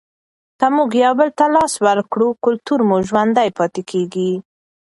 [0.59, 4.31] که موږ یو بل ته لاس ورکړو کلتور مو ژوندی پاتې کیږي.